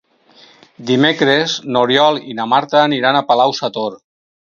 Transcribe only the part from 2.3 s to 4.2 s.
i na Marta aniran a Palau-sator.